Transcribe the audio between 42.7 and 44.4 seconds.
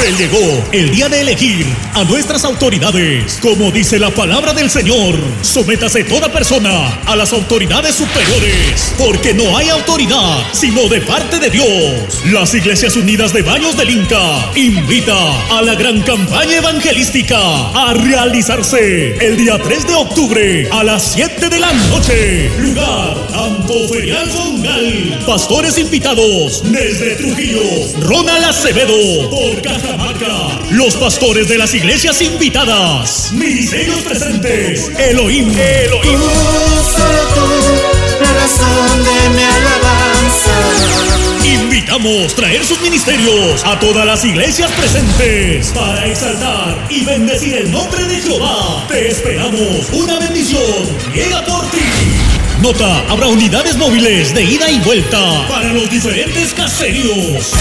ministerios a todas las